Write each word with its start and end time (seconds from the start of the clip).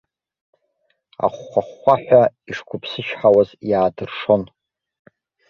Ахәхәа-хәхәаҳәа 1.25 2.21
ишқәыԥсычҳауаз 2.49 3.49
иаадыршон. 3.69 4.43